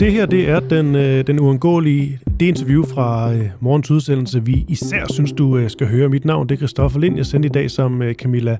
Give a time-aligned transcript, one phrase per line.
[0.00, 4.64] Det her, det er den, øh, den uundgåelige det interview fra øh, morgens udsendelse, vi
[4.68, 6.08] især synes, du øh, skal høre.
[6.08, 7.16] Mit navn det er Christoffer Lind.
[7.16, 8.56] Jeg sendte i dag som øh, Camilla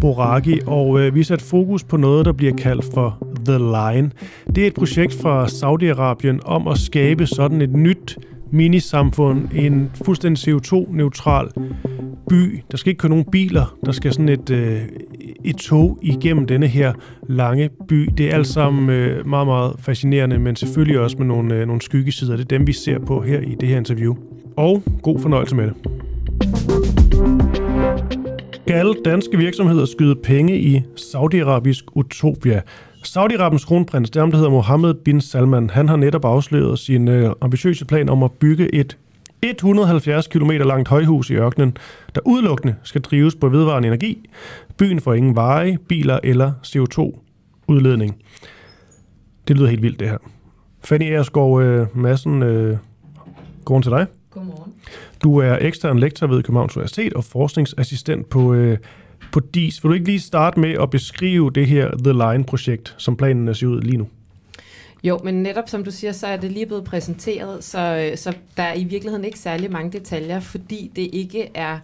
[0.00, 4.10] Boraki, og øh, vi har sat fokus på noget, der bliver kaldt for The Line.
[4.54, 8.18] Det er et projekt fra Saudi-Arabien om at skabe sådan et nyt
[8.50, 11.48] minisamfund, en fuldstændig CO2-neutral
[12.28, 12.62] by.
[12.70, 13.76] Der skal ikke køre nogen biler.
[13.86, 14.82] Der skal sådan et, øh,
[15.44, 16.92] et tog igennem denne her
[17.28, 18.10] lange by.
[18.18, 21.82] Det er alt sammen øh, meget, meget fascinerende, men selvfølgelig også med nogle, øh, nogle
[21.82, 22.36] skyggesider.
[22.36, 24.16] Det er dem, vi ser på her i det her interview.
[24.56, 25.74] Og god fornøjelse med det.
[28.52, 32.60] Skal alle danske virksomheder skyde penge i Saudi-Arabisk utopia?
[33.04, 37.08] Saudi-Arabiens kronprins, det er ham, der hedder Mohammed bin Salman, han har netop afsløret sin
[37.08, 38.96] øh, ambitiøse plan om at bygge et
[39.42, 41.76] 170 km langt højhus i ørkenen,
[42.14, 44.30] der udelukkende skal drives på vedvarende energi.
[44.78, 48.22] Byen får ingen veje, biler eller CO2-udledning.
[49.48, 50.18] Det lyder helt vildt, det her.
[50.84, 52.76] Fanny Ersgaard øh, Madsen, øh,
[53.64, 54.06] godmorgen til dig.
[54.30, 54.72] Godmorgen.
[55.22, 58.78] Du er ekstern lektor ved Københavns Universitet og forskningsassistent på, øh,
[59.32, 59.84] på DIS.
[59.84, 63.66] Vil du ikke lige starte med at beskrive det her The Line-projekt, som planen ser
[63.66, 64.08] ud lige nu?
[65.04, 68.36] Jo, men netop som du siger, så er det lige blevet præsenteret, så, øh, så
[68.56, 71.78] der er i virkeligheden ikke særlig mange detaljer, fordi det ikke er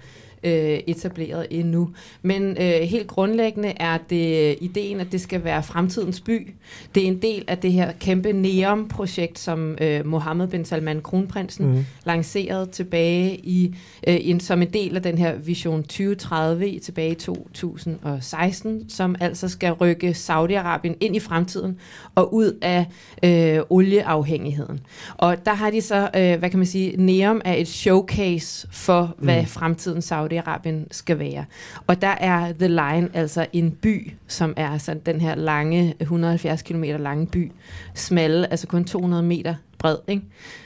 [0.45, 1.91] øh, etableret endnu.
[2.23, 6.55] Men øh, helt grundlæggende er det ideen, at det skal være fremtidens by.
[6.95, 11.67] Det er en del af det her kæmpe NEOM-projekt, som øh, Mohammed bin Salman, kronprinsen,
[11.67, 11.85] mm.
[12.07, 13.75] lancerede tilbage i
[14.09, 19.49] øh, en, som en del af den her Vision 2030 tilbage i 2016, som altså
[19.49, 21.79] skal rykke Saudi-Arabien ind i fremtiden
[22.15, 22.87] og ud af
[23.25, 24.81] øh, olieafhængigheden.
[25.17, 29.15] Og der har de så, øh, hvad kan man sige, NEOM er et showcase for,
[29.19, 29.47] hvad mm.
[29.47, 31.45] fremtidens Saudi Saudi-Arabien skal være.
[31.87, 36.63] Og der er The Line altså en by, som er sådan den her lange, 170
[36.63, 37.53] km lange by,
[37.95, 39.97] smalle, altså kun 200 meter bred.
[40.09, 40.23] Ikke?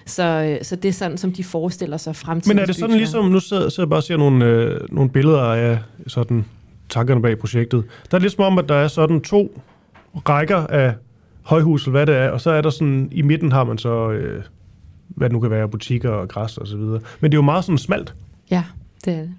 [0.07, 2.57] Så, øh, så det er sådan, som de forestiller sig fremtiden.
[2.57, 5.11] Men er det sådan ligesom, nu sidder, sidder jeg bare og ser nogle, øh, nogle
[5.11, 6.45] billeder af sådan
[6.89, 7.85] tankerne bag projektet.
[8.11, 9.63] Der er lidt som om, at der er sådan to
[10.29, 10.95] rækker af
[11.43, 14.11] højhus, eller hvad det er, og så er der sådan, i midten har man så,
[14.11, 14.43] øh,
[15.09, 17.01] hvad det nu kan være, butikker og græs og så videre.
[17.21, 18.15] Men det er jo meget sådan smalt.
[18.51, 18.65] Ja,
[19.05, 19.35] det er det.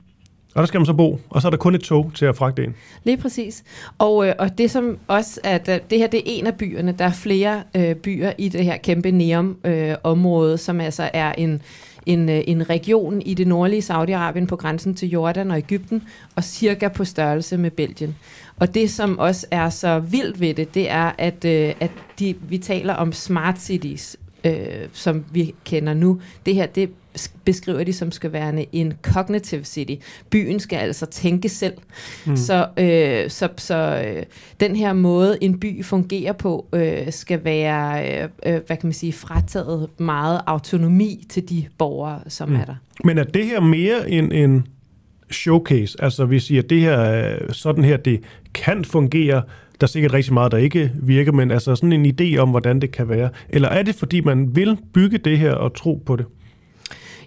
[0.56, 2.36] Og der skal man så bo, og så er der kun et tog til at
[2.36, 2.76] fragte en.
[3.04, 3.64] Lige præcis.
[3.98, 6.56] Og, øh, og det som også er, at øh, det her det er en af
[6.56, 6.92] byerne.
[6.92, 11.62] Der er flere øh, byer i det her kæmpe Neom-område, øh, som altså er en,
[12.06, 16.04] en, øh, en region i det nordlige Saudi-Arabien på grænsen til Jordan og Ægypten,
[16.36, 18.16] og cirka på størrelse med Belgien.
[18.60, 22.36] Og det, som også er så vildt ved det, det er, at, øh, at de,
[22.42, 26.22] vi taler om smart cities, øh, som vi kender nu.
[26.46, 26.90] Det her, det
[27.46, 29.96] beskriver de som skal være en cognitive city.
[30.30, 31.74] Byen skal altså tænke selv.
[32.26, 32.38] Mm.
[32.38, 34.24] Så, øh, så, så øh,
[34.60, 38.94] den her måde, en by fungerer på, øh, skal være, øh, øh, hvad kan man
[38.94, 42.56] sige, frataget meget autonomi til de borgere, som mm.
[42.56, 42.76] er der.
[43.04, 44.68] Men er det her mere en, en
[45.32, 45.98] showcase?
[46.04, 48.22] Altså vi siger, at det her, sådan her, det
[48.54, 49.42] kan fungere,
[49.82, 52.80] der er sikkert rigtig meget, der ikke virker, men altså sådan en idé om, hvordan
[52.80, 53.30] det kan være.
[53.50, 56.26] Eller er det, fordi man vil bygge det her og tro på det?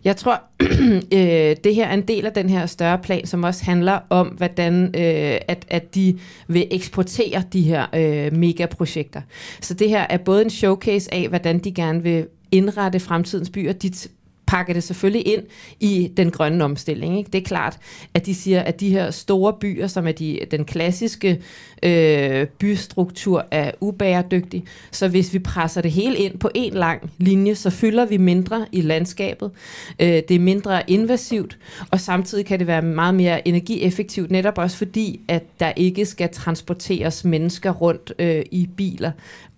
[0.05, 0.43] Jeg tror,
[1.19, 4.27] øh, det her er en del af den her større plan, som også handler om,
[4.27, 6.19] hvordan øh, at, at de
[6.49, 9.21] vil eksportere de her øh, megaprojekter.
[9.61, 13.73] Så det her er både en showcase af, hvordan de gerne vil indrette fremtidens byer.
[13.73, 13.91] De
[14.53, 15.43] pakker det selvfølgelig ind
[15.81, 17.19] i den grønne omstilling.
[17.19, 17.31] Ikke?
[17.33, 17.79] Det er klart,
[18.15, 21.41] at de siger, at de her store byer, som er de, den klassiske
[21.83, 24.65] øh, bystruktur, er ubæredygtig.
[24.91, 28.67] Så hvis vi presser det hele ind på en lang linje, så fylder vi mindre
[28.73, 29.51] i landskabet.
[30.01, 31.59] Øh, det er mindre invasivt,
[31.91, 36.29] og samtidig kan det være meget mere energieffektivt, netop også fordi, at der ikke skal
[36.33, 39.11] transporteres mennesker rundt øh, i biler,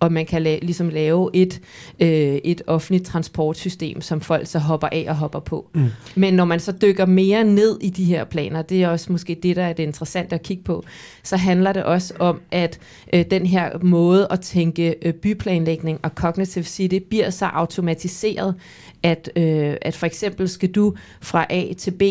[0.05, 1.61] og man kan la- ligesom lave et,
[1.99, 5.69] øh, et offentligt transportsystem, som folk så hopper af og hopper på.
[5.73, 5.85] Mm.
[6.15, 9.37] Men når man så dykker mere ned i de her planer, det er også måske
[9.43, 10.83] det, der er det interessante at kigge på,
[11.23, 12.79] så handler det også om, at
[13.13, 18.55] øh, den her måde at tænke øh, byplanlægning og cognitive city bliver så automatiseret,
[19.03, 22.01] at, øh, at for eksempel skal du fra A til B,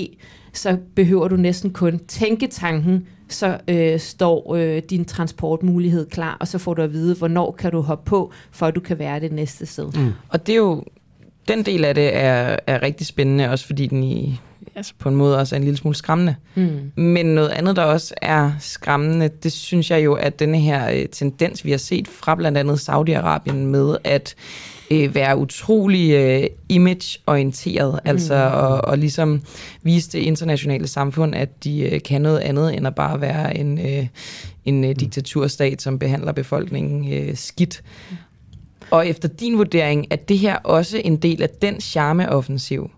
[0.53, 6.49] så behøver du næsten kun tænke tanken, så øh, står øh, din transportmulighed klar, og
[6.49, 9.21] så får du at vide, hvornår kan du hoppe på, for at du kan være
[9.21, 9.91] det næste sted.
[9.95, 10.13] Mm.
[10.29, 10.85] Og det er jo,
[11.49, 14.41] den del af det er, er rigtig spændende, også fordi den i,
[14.77, 16.37] altså på en måde også er en lille smule skræmmende.
[16.55, 17.03] Mm.
[17.03, 21.07] Men noget andet, der også er skræmmende, det synes jeg jo, at denne her øh,
[21.07, 24.35] tendens, vi har set fra blandt andet Saudi-Arabien med, at
[24.91, 28.11] øh, være utrolig øh, image-orienteret, mm.
[28.11, 29.43] altså og, og ligesom
[29.83, 33.79] vise det internationale samfund, at de øh, kan noget andet end at bare være en,
[33.79, 34.07] øh,
[34.65, 34.97] en øh, mm.
[34.97, 37.83] diktaturstat, som behandler befolkningen øh, skidt.
[38.91, 42.91] Og efter din vurdering, er det her også en del af den charmeoffensiv?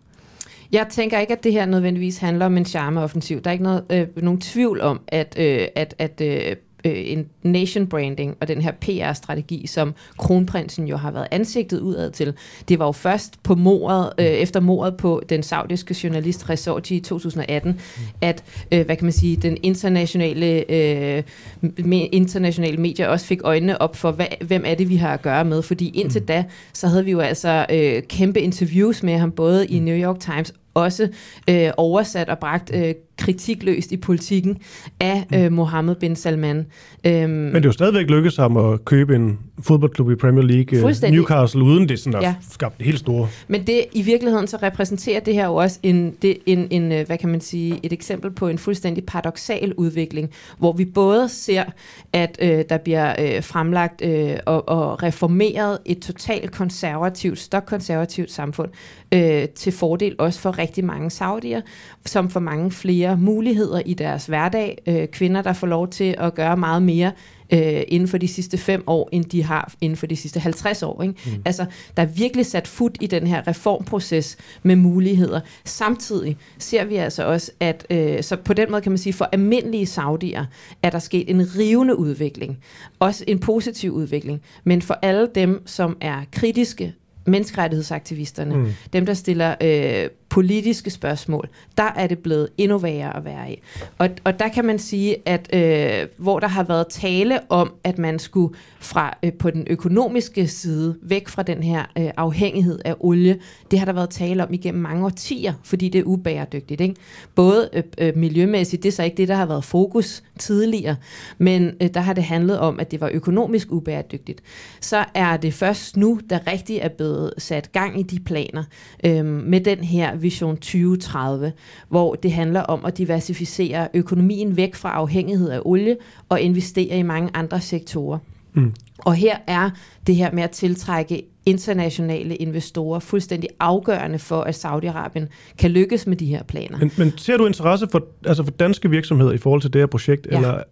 [0.72, 3.40] Jeg tænker ikke, at det her nødvendigvis handler om en charmeoffensiv.
[3.40, 7.26] Der er ikke noget, øh, nogen tvivl om, at, øh, at, at øh, øh, en
[7.42, 12.34] nation branding og den her PR-strategi, som kronprinsen jo har været ansigtet udad til.
[12.68, 17.00] Det var jo først på mordet, øh, efter mordet på den saudiske journalist Khashoggi i
[17.00, 17.80] 2018,
[18.20, 21.22] at øh, hvad kan man sige, den internationale øh,
[21.62, 25.22] me, internationale medier også fik øjnene op for, hvad, hvem er det, vi har at
[25.22, 25.62] gøre med.
[25.62, 29.78] Fordi indtil da, så havde vi jo altså øh, kæmpe interviews med ham, både i
[29.78, 31.08] New York Times også
[31.50, 34.58] øh, oversat og bragt øh, kritikløst i politikken
[35.00, 36.66] af øh, Mohammed bin Salman.
[37.04, 40.78] Øhm, Men det er jo stadigvæk lykkedes ham at købe en fodboldklub i Premier League,
[40.78, 42.34] øh, Newcastle, uden det sådan ja.
[42.50, 43.28] skabt helt store.
[43.48, 47.06] Men det i virkeligheden så repræsenterer det her jo også en, det, en, en, øh,
[47.06, 51.64] hvad kan man sige, et eksempel på en fuldstændig paradoxal udvikling, hvor vi både ser,
[52.12, 58.70] at øh, der bliver øh, fremlagt øh, og, og reformeret et totalt konservativt, stokkonservativt samfund,
[59.12, 61.60] øh, til fordel også for rigtig mange saudier,
[62.06, 64.78] som får mange flere muligheder i deres hverdag.
[64.86, 67.12] Øh, kvinder, der får lov til at gøre meget mere
[67.52, 70.82] øh, inden for de sidste fem år, end de har inden for de sidste 50
[70.82, 71.02] år.
[71.02, 71.14] Ikke?
[71.26, 71.42] Mm.
[71.44, 71.66] Altså,
[71.96, 75.40] der er virkelig sat fod i den her reformproces med muligheder.
[75.64, 79.28] Samtidig ser vi altså også, at øh, så på den måde kan man sige, for
[79.32, 80.44] almindelige saudier
[80.82, 82.58] er der sket en rivende udvikling.
[82.98, 84.40] Også en positiv udvikling.
[84.64, 86.94] Men for alle dem, som er kritiske
[87.26, 88.72] menneskerettighedsaktivisterne, mm.
[88.92, 93.62] dem der stiller øh, politiske spørgsmål, der er det blevet endnu værre at være i.
[93.98, 97.98] Og, og der kan man sige, at øh, hvor der har været tale om, at
[97.98, 102.94] man skulle fra øh, på den økonomiske side væk fra den her øh, afhængighed af
[103.00, 103.38] olie,
[103.70, 106.80] det har der været tale om igennem mange årtier, fordi det er ubæredygtigt.
[106.80, 106.94] Ikke?
[107.34, 110.96] Både øh, øh, miljømæssigt, det er så ikke det, der har været fokus tidligere,
[111.38, 114.42] men øh, der har det handlet om, at det var økonomisk ubæredygtigt.
[114.80, 118.64] Så er det først nu, der rigtig er blevet sat gang i de planer
[119.04, 121.52] øh, med den her Vision 2030,
[121.88, 125.96] hvor det handler om at diversificere økonomien væk fra afhængighed af olie
[126.28, 128.18] og investere i mange andre sektorer.
[128.54, 128.74] Mm.
[128.98, 129.70] Og her er
[130.06, 136.16] det her med at tiltrække internationale investorer fuldstændig afgørende for, at Saudi-Arabien kan lykkes med
[136.16, 136.78] de her planer.
[136.78, 139.86] Men, men ser du interesse for, altså for danske virksomheder i forhold til det her
[139.86, 140.26] projekt?
[140.30, 140.36] Ja.
[140.36, 140.62] Eller,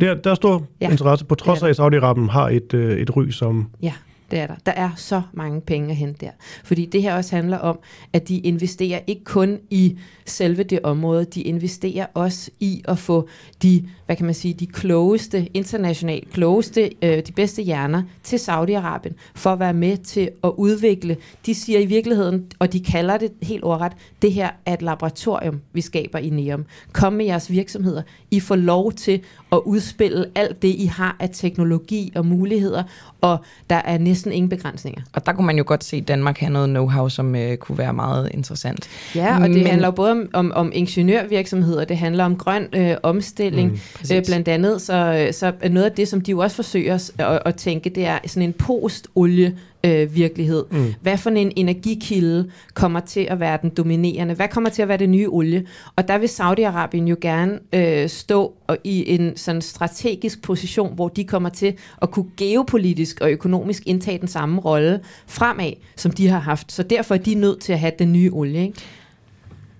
[0.00, 0.90] der, der er stor ja.
[0.90, 3.70] interesse, på trods af, at Saudi-Arabien har et, øh, et ry som...
[3.82, 3.92] Ja
[4.30, 4.54] det er der.
[4.66, 6.32] Der er så mange penge at hente der.
[6.64, 7.78] Fordi det her også handler om,
[8.12, 13.28] at de investerer ikke kun i selve det område, de investerer også i at få
[13.62, 19.14] de, hvad kan man sige, de klogeste, internationalt klogeste, øh, de bedste hjerner til Saudi-Arabien,
[19.34, 21.16] for at være med til at udvikle.
[21.46, 23.92] De siger i virkeligheden, og de kalder det helt overret,
[24.22, 26.64] det her er et laboratorium, vi skaber i NEOM.
[26.92, 28.02] Kom med jeres virksomheder.
[28.30, 29.20] I får lov til
[29.52, 32.82] at udspille alt det, I har af teknologi og muligheder,
[33.24, 33.38] og
[33.70, 35.02] der er næsten ingen begrænsninger.
[35.12, 37.78] Og der kunne man jo godt se, at Danmark har noget know-how, som øh, kunne
[37.78, 38.88] være meget interessant.
[39.14, 39.66] Ja, og det Men...
[39.66, 43.70] handler jo både om, om, om ingeniørvirksomheder, det handler om grøn øh, omstilling.
[43.70, 46.94] Mm, øh, blandt andet, så, så er noget af det, som de jo også forsøger
[47.18, 49.52] at, at tænke, det er sådan en post-olie
[49.84, 50.64] øh, virkelighed.
[50.70, 50.94] Mm.
[51.00, 54.34] Hvad for en energikilde kommer til at være den dominerende?
[54.34, 55.66] Hvad kommer til at være det nye olie?
[55.96, 61.08] Og der vil Saudi-Arabien jo gerne øh, stå og i en sådan strategisk position, hvor
[61.08, 66.28] de kommer til at kunne geopolitisk og økonomisk indtage den samme rolle fremad, som de
[66.28, 66.72] har haft.
[66.72, 68.62] Så derfor er de nødt til at have den nye olie.
[68.62, 68.74] Ikke?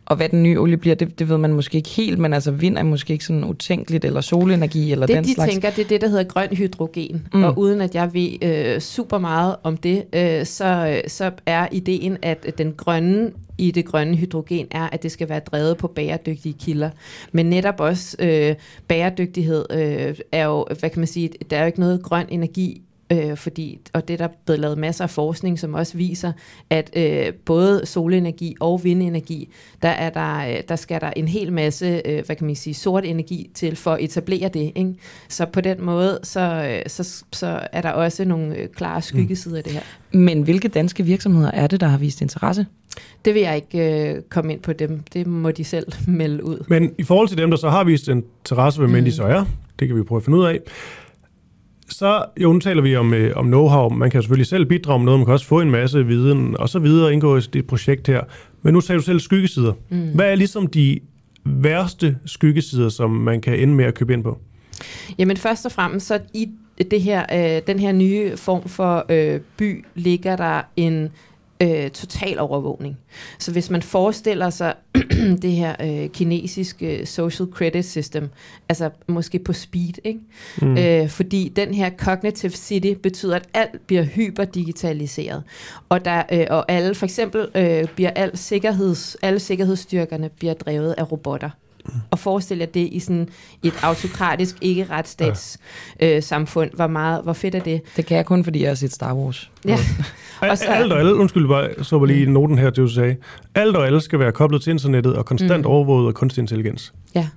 [0.06, 2.50] Og hvad den nye olie bliver, det, det ved man måske ikke helt, men altså
[2.50, 5.52] vind er måske ikke sådan utænkeligt, eller solenergi, eller det, den de slags.
[5.52, 7.26] tænker, det er det, der hedder grøn hydrogen.
[7.34, 7.44] Mm.
[7.44, 12.16] Og uden at jeg ved øh, super meget om det, øh, så, så er ideen,
[12.23, 16.54] at den grønne i det grønne hydrogen er, at det skal være drevet på bæredygtige
[16.61, 16.90] kilder.
[17.32, 18.54] Men netop også øh,
[18.88, 22.82] bæredygtighed øh, er jo, hvad kan man sige, der er jo ikke noget grøn energi
[23.14, 26.33] Øh, fordi, og det er der blevet lavet masser af forskning, som også viser,
[26.71, 29.49] at øh, både solenergi og vindenergi,
[29.83, 32.75] der, er der, øh, der skal der en hel masse, øh, hvad kan man sige,
[32.75, 34.73] sort energi til for at etablere det.
[34.75, 34.94] Ikke?
[35.28, 39.56] Så på den måde, så, øh, så, så er der også nogle øh, klare skyggesider
[39.56, 39.83] af det her.
[40.12, 42.66] Men hvilke danske virksomheder er det, der har vist interesse?
[43.25, 45.00] Det vil jeg ikke øh, komme ind på dem.
[45.12, 46.64] Det må de selv melde ud.
[46.68, 49.04] Men i forhold til dem, der så har vist interesse, hvem mm.
[49.04, 49.44] de så er,
[49.78, 50.61] det kan vi prøve at finde ud af
[51.88, 53.94] så jo, nu taler vi om, øh, om know-how.
[53.94, 56.68] Man kan selvfølgelig selv bidrage med noget, man kan også få en masse viden, og
[56.68, 58.20] så videre indgå i det projekt her.
[58.62, 59.72] Men nu taler du selv skyggesider.
[59.88, 60.08] Mm.
[60.14, 61.00] Hvad er ligesom de
[61.44, 64.38] værste skyggesider, som man kan ende med at købe ind på?
[65.18, 66.48] Jamen først og fremmest, så i
[66.90, 71.08] det her, øh, den her nye form for øh, by ligger der en
[71.61, 72.99] øh, total overvågning.
[73.38, 74.75] Så hvis man forestiller sig
[75.42, 78.28] det her øh, kinesiske social credit system,
[78.68, 80.20] altså måske på speed, ikke?
[80.62, 80.78] Mm.
[80.78, 85.42] Øh, fordi den her cognitive city betyder, at alt bliver hyperdigitaliseret,
[85.88, 90.94] og, der, øh, og alle, for eksempel øh, bliver al sikkerheds, alle sikkerhedsstyrkerne bliver drevet
[90.99, 91.50] af robotter
[92.10, 93.28] og forestille jer det i sådan
[93.62, 95.58] et autokratisk, ikke retsstats
[96.00, 96.16] ja.
[96.16, 96.70] øh, samfund.
[96.74, 97.80] Hvor, meget, hvor fedt er det?
[97.96, 99.50] Det kan jeg kun, fordi jeg har set Star Wars.
[99.64, 99.78] Ja.
[100.50, 103.16] og så, alt og alle, undskyld bare, så var lige noten her, du sagde.
[103.54, 105.70] Alt og alle skal være koblet til internettet og konstant mm.
[105.70, 106.92] overvåget af kunstig intelligens.
[107.14, 107.28] Ja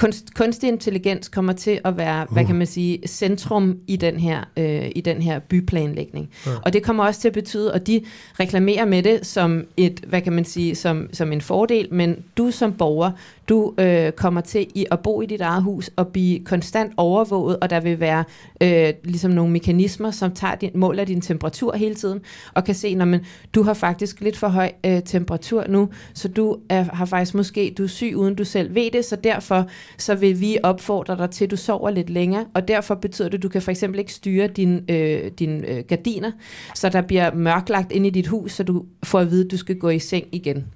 [0.00, 2.32] kunst, kunstig intelligens kommer til at være, uh.
[2.32, 6.30] hvad kan man sige, centrum i den her, øh, i den her byplanlægning.
[6.46, 6.50] Ja.
[6.62, 8.04] Og det kommer også til at betyde, at de
[8.40, 12.50] reklamerer med det som et, hvad kan man sige, som, som en fordel, men du
[12.50, 13.10] som borger,
[13.48, 17.58] du øh, kommer til i at bo i dit eget hus og blive konstant overvåget,
[17.60, 18.24] og der vil være
[18.60, 22.20] øh, ligesom nogle mekanismer, som tager din, måler din temperatur hele tiden,
[22.54, 23.18] og kan se, når
[23.54, 27.74] du har faktisk lidt for høj øh, temperatur nu, så du er, har faktisk måske,
[27.78, 29.66] du er syg, uden du selv ved det, så derfor
[29.98, 33.38] så vil vi opfordre dig til, at du sover lidt længere, og derfor betyder det,
[33.38, 36.30] at du kan for eksempel ikke styre dine øh, din, øh, gardiner,
[36.74, 39.56] så der bliver mørklagt ind i dit hus, så du får at vide, at du
[39.56, 40.66] skal gå i seng igen.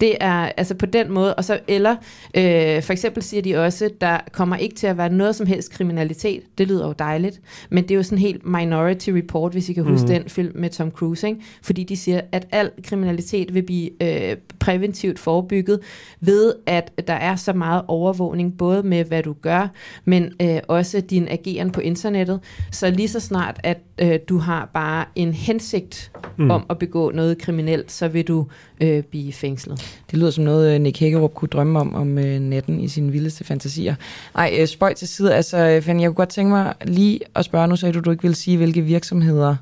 [0.00, 1.96] Det er altså på den måde, og så eller
[2.34, 5.72] øh, for eksempel siger de også, der kommer ikke til at være noget som helst
[5.72, 6.42] kriminalitet.
[6.58, 7.40] Det lyder jo dejligt,
[7.70, 10.12] men det er jo sådan helt Minority Report, hvis I kan huske mm.
[10.12, 11.40] den film med Tom Cruise, ikke?
[11.62, 15.80] fordi de siger, at al kriminalitet vil blive øh, præventivt forebygget
[16.20, 19.68] ved, at der er så meget overvågning, både med hvad du gør,
[20.04, 22.40] men øh, også din ageren på internettet.
[22.70, 26.50] Så lige så snart, at øh, du har bare en hensigt mm.
[26.50, 28.46] om at begå noget kriminelt, så vil du
[28.80, 29.63] øh, blive fængslet.
[30.10, 33.12] Det lyder som noget, øh, Nick Hækkerup kunne drømme om om øh, natten i sine
[33.12, 33.94] vildeste fantasier.
[34.34, 35.34] Ej, øh, spøj til side.
[35.34, 38.10] Altså, øh, Fanny, jeg kunne godt tænke mig lige at spørge, nu sagde du, du
[38.10, 39.56] ikke vil sige, hvilke virksomheder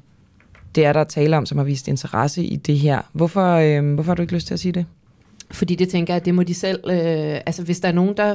[0.74, 3.00] det er, der taler om, som har vist interesse i det her.
[3.12, 4.86] Hvorfor, øh, hvorfor har du ikke lyst til at sige det?
[5.52, 8.16] Fordi det tænker jeg, at det må de selv, øh, altså hvis der er nogen
[8.16, 8.34] der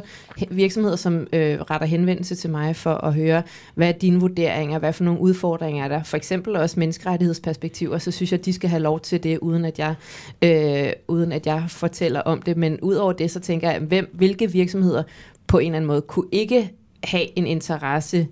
[0.50, 3.44] virksomheder, som øh, retter henvendelse til mig for at høre,
[3.76, 8.12] hvad er dine vurderinger, hvad for nogle udfordringer er der, for eksempel også menneskerettighedsperspektiver, så
[8.12, 9.96] synes jeg, at de skal have lov til det, uden at jeg,
[10.42, 12.58] øh, uden at jeg fortæller om det.
[12.58, 15.04] Men udover det, så tænker jeg, hvem, hvilke virksomheder
[15.48, 16.72] på en eller anden måde kunne ikke
[17.04, 18.28] have en interesse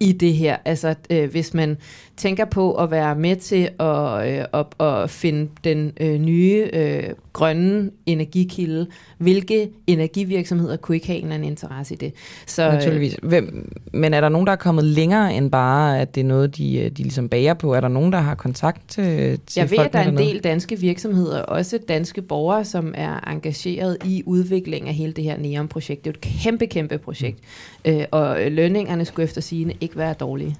[0.00, 0.56] i det her.
[0.64, 1.76] Altså, øh, hvis man
[2.16, 7.02] tænker på at være med til at, øh, at, at finde den øh, nye øh,
[7.32, 8.86] grønne energikilde,
[9.18, 12.12] hvilke energivirksomheder kunne ikke have en eller anden interesse i det?
[12.46, 13.16] Så, øh, Naturligvis.
[13.22, 16.56] Hvem, men er der nogen, der er kommet længere end bare, at det er noget,
[16.56, 17.74] de, øh, de ligesom bager på?
[17.74, 20.38] Er der nogen, der har kontakt til, til Jeg ved, at der er en del
[20.38, 26.04] danske virksomheder, også danske borgere, som er engageret i udvikling af hele det her NEOM-projekt.
[26.04, 27.38] Det er jo et kæmpe, kæmpe projekt.
[27.84, 27.92] Mm.
[27.92, 30.56] Øh, og lønningerne skulle efter sigende ikke være dårlige.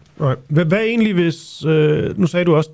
[0.49, 2.71] Hvad, hvad egentlig hvis, øh, nu sagde du også,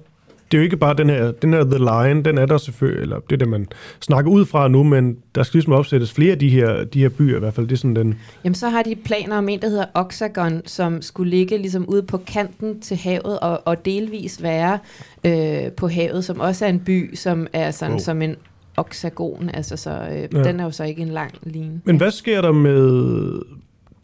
[0.50, 3.02] det er jo ikke bare den her, den her The Line, den er der selvfølgelig,
[3.02, 3.66] eller det er det, man
[4.00, 7.08] snakker ud fra nu, men der skal ligesom opsættes flere af de her, de her
[7.08, 7.66] byer i hvert fald.
[7.66, 8.14] Det er sådan den...
[8.44, 12.02] Jamen så har de planer om en, der hedder Oxagon, som skulle ligge ligesom ude
[12.02, 14.78] på kanten til havet og, og delvis være
[15.24, 18.00] øh, på havet, som også er en by, som er sådan oh.
[18.00, 18.36] som en
[18.76, 20.42] oksagon, altså så øh, ja.
[20.42, 21.80] den er jo så ikke en lang linje.
[21.84, 23.40] Men hvad sker der med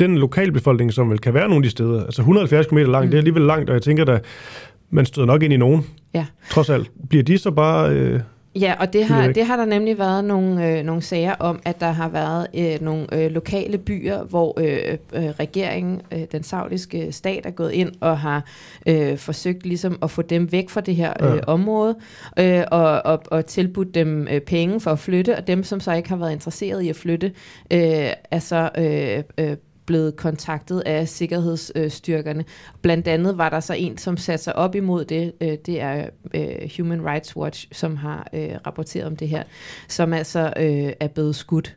[0.03, 3.11] den lokalbefolkning, som vel kan være nogle af de steder, altså 170 km langt, mm.
[3.11, 4.19] det er alligevel langt, og jeg tænker da,
[4.91, 5.87] man støder nok ind i nogen.
[6.15, 6.27] Ja.
[6.51, 6.91] Trods alt.
[7.09, 7.93] Bliver de så bare...
[7.93, 8.21] Øh,
[8.61, 11.81] ja, og det har, det har der nemlig været nogle, øh, nogle sager om, at
[11.81, 17.13] der har været øh, nogle øh, lokale byer, hvor øh, øh, regeringen, øh, den saudiske
[17.13, 18.45] stat, er gået ind og har
[18.87, 21.41] øh, forsøgt ligesom at få dem væk fra det her øh, ja.
[21.47, 21.97] område,
[22.39, 25.93] øh, og, og, og tilbudt dem øh, penge for at flytte, og dem, som så
[25.93, 27.27] ikke har været interesseret i at flytte,
[27.73, 28.71] øh, er så...
[28.79, 32.45] Øh, øh, blevet kontaktet af sikkerhedsstyrkerne.
[32.83, 35.33] Blandt andet var der så en, som satte sig op imod det.
[35.41, 39.43] Øh, det er øh, Human Rights Watch, som har øh, rapporteret om det her,
[39.89, 40.53] som altså
[41.01, 41.77] er blevet skudt.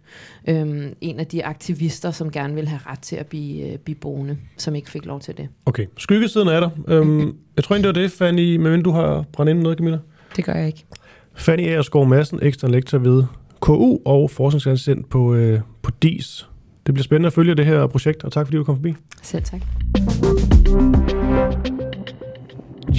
[0.49, 4.37] Øhm, en af de aktivister, som gerne vil have ret til at blive, blive boende,
[4.57, 5.49] som ikke fik lov til det.
[5.65, 6.69] Okay, skyggesiden er der.
[6.87, 9.99] Øhm, jeg tror ikke, det var det, Fanny, men du har brændt ind noget, Camilla?
[10.35, 10.85] Det gør jeg ikke.
[11.33, 13.23] Fanny Aerskov Madsen, ekstra lektor ved
[13.59, 16.49] KU og forskningsassistent på, øh, på DIS,
[16.85, 18.95] det bliver spændende at følge det her projekt, og tak fordi du kom forbi.
[19.21, 19.61] Selv tak.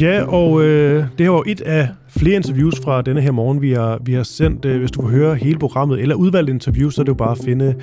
[0.00, 3.72] Ja, og øh, det her var et af flere interviews fra denne her morgen, vi
[3.72, 4.64] har, vi har sendt.
[4.64, 7.30] Øh, hvis du vil høre hele programmet eller udvalgte interviews, så er det jo bare
[7.30, 7.74] at finde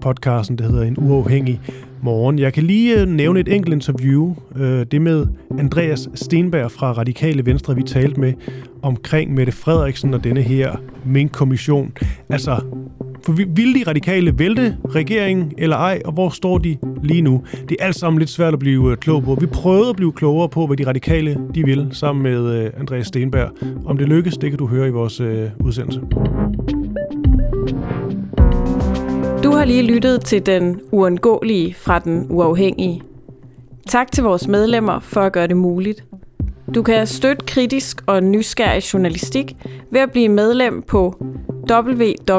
[0.00, 1.60] podcasten, der hedder En Uafhængig
[2.02, 2.38] Morgen.
[2.38, 4.34] Jeg kan lige øh, nævne et enkelt interview.
[4.56, 5.26] Øh, det med
[5.58, 8.32] Andreas Stenberg fra Radikale Venstre, vi talte med
[8.82, 11.92] omkring Mette Frederiksen og denne her Mink-kommission.
[12.28, 12.60] Altså,
[13.30, 17.42] for vil de radikale vælte regeringen eller ej, og hvor står de lige nu?
[17.68, 19.34] Det er alt sammen lidt svært at blive øh, klog på.
[19.34, 23.06] Vi prøvede at blive klogere på, hvad de radikale de vil, sammen med øh, Andreas
[23.06, 23.50] Stenberg.
[23.86, 26.00] Om det lykkes, det kan du høre i vores øh, udsendelse.
[29.44, 33.02] Du har lige lyttet til den uundgåelige fra den uafhængige.
[33.88, 36.04] Tak til vores medlemmer for at gøre det muligt.
[36.74, 39.56] Du kan støtte kritisk og nysgerrig journalistik
[39.90, 41.24] ved at blive medlem på
[41.70, 42.30] www.duah.dk.